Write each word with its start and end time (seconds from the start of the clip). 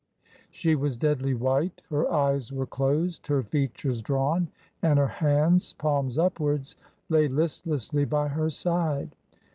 She 0.49 0.73
was 0.73 0.97
deadly 0.97 1.35
white, 1.35 1.83
her 1.91 2.11
eyes 2.11 2.51
were 2.51 2.65
closed, 2.65 3.27
her 3.27 3.43
features 3.43 4.01
drawn, 4.01 4.47
and 4.81 4.97
her 4.97 5.05
hands, 5.05 5.73
palms 5.73 6.17
upwards, 6.17 6.75
lay 7.09 7.27
listlessly 7.27 8.05
by 8.05 8.29
her 8.29 8.49
side. 8.49 9.15